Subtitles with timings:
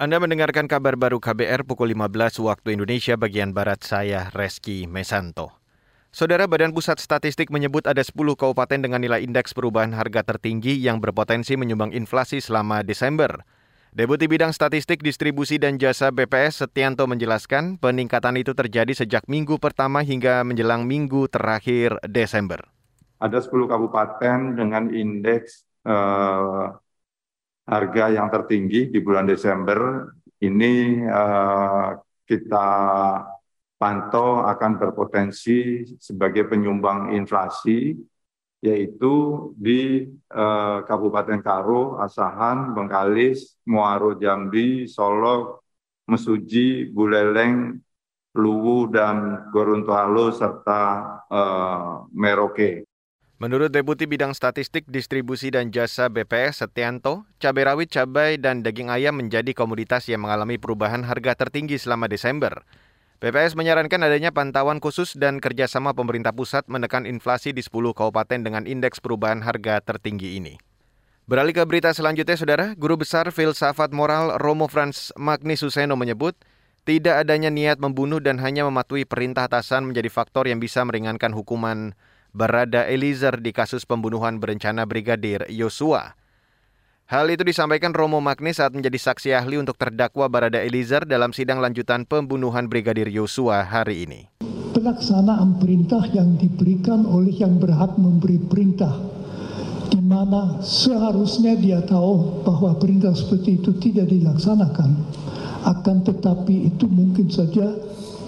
[0.00, 5.52] Anda mendengarkan kabar baru KBR pukul 15 waktu Indonesia bagian Barat saya, Reski Mesanto.
[6.08, 11.04] Saudara Badan Pusat Statistik menyebut ada 10 kabupaten dengan nilai indeks perubahan harga tertinggi yang
[11.04, 13.44] berpotensi menyumbang inflasi selama Desember.
[13.92, 20.00] Deputi Bidang Statistik Distribusi dan Jasa BPS Setianto menjelaskan peningkatan itu terjadi sejak minggu pertama
[20.00, 22.64] hingga menjelang minggu terakhir Desember.
[23.20, 26.66] Ada 10 kabupaten dengan indeks eh,
[27.70, 30.10] harga yang tertinggi di bulan Desember
[30.42, 31.94] ini uh,
[32.26, 32.68] kita
[33.78, 37.94] pantau akan berpotensi sebagai penyumbang inflasi
[38.60, 39.14] yaitu
[39.56, 40.04] di
[40.36, 45.64] uh, Kabupaten Karo, Asahan, Bengkalis, Muaro Jambi, Solok,
[46.04, 47.80] Mesuji, Buleleng,
[48.36, 50.82] Luwu, dan Gorontalo serta
[51.24, 52.89] uh, Merauke.
[53.40, 59.16] Menurut Deputi Bidang Statistik, Distribusi dan Jasa BPS Setianto, cabai rawit, cabai, dan daging ayam
[59.16, 62.68] menjadi komoditas yang mengalami perubahan harga tertinggi selama Desember.
[63.24, 68.68] BPS menyarankan adanya pantauan khusus dan kerjasama pemerintah pusat menekan inflasi di 10 kabupaten dengan
[68.68, 70.60] indeks perubahan harga tertinggi ini.
[71.24, 76.36] Beralih ke berita selanjutnya, Saudara, Guru Besar Filsafat Moral Romo Franz Magni Suseno menyebut,
[76.84, 81.96] tidak adanya niat membunuh dan hanya mematuhi perintah atasan menjadi faktor yang bisa meringankan hukuman
[82.30, 86.14] Barada Eliezer di kasus pembunuhan berencana Brigadir Yosua.
[87.10, 91.58] Hal itu disampaikan Romo Magni saat menjadi saksi ahli untuk terdakwa Barada Eliezer dalam sidang
[91.58, 94.20] lanjutan pembunuhan Brigadir Yosua hari ini.
[94.70, 98.94] Pelaksanaan perintah yang diberikan oleh yang berhak memberi perintah,
[99.90, 104.90] di mana seharusnya dia tahu bahwa perintah seperti itu tidak dilaksanakan,
[105.66, 107.74] akan tetapi itu mungkin saja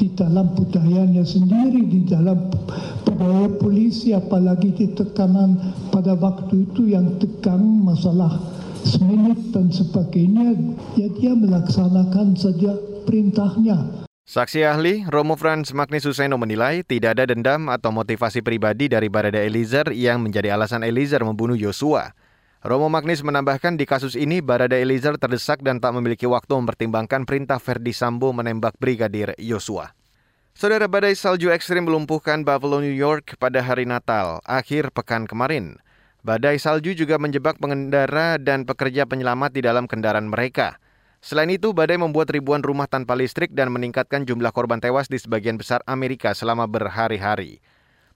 [0.00, 2.48] di dalam budayanya sendiri, di dalam
[3.20, 5.60] budaya polisi, apalagi di tekanan
[5.92, 8.40] pada waktu itu yang tegang masalah
[8.80, 10.56] semenit dan sebagainya,
[10.96, 12.72] ya dia melaksanakan saja
[13.04, 14.08] perintahnya.
[14.24, 19.42] Saksi ahli Romo Franz Magni Suseno menilai tidak ada dendam atau motivasi pribadi dari Barada
[19.42, 22.16] Eliezer yang menjadi alasan Eliezer membunuh Yosua.
[22.62, 27.58] Romo Magnis menambahkan di kasus ini Barada Eliezer terdesak dan tak memiliki waktu mempertimbangkan perintah
[27.58, 29.99] Ferdi Sambo menembak Brigadir Yosua.
[30.50, 35.78] Saudara badai salju ekstrim melumpuhkan Buffalo, New York pada hari Natal, akhir pekan kemarin.
[36.26, 40.82] Badai salju juga menjebak pengendara dan pekerja penyelamat di dalam kendaraan mereka.
[41.22, 45.54] Selain itu, badai membuat ribuan rumah tanpa listrik dan meningkatkan jumlah korban tewas di sebagian
[45.54, 47.62] besar Amerika selama berhari-hari.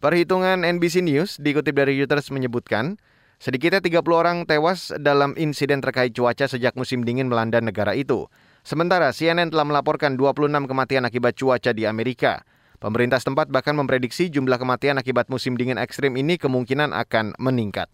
[0.03, 3.01] Perhitungan NBC News dikutip dari Reuters menyebutkan,
[3.41, 8.29] sedikitnya 30 orang tewas dalam insiden terkait cuaca sejak musim dingin melanda negara itu.
[8.65, 12.49] Sementara CNN telah melaporkan 26 kematian akibat cuaca di Amerika.
[12.81, 17.93] Pemerintah setempat bahkan memprediksi jumlah kematian akibat musim dingin ekstrim ini kemungkinan akan meningkat.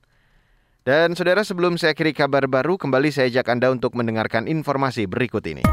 [0.87, 5.43] Dan saudara sebelum saya akhiri kabar baru, kembali saya ajak Anda untuk mendengarkan informasi berikut
[5.51, 5.67] ini.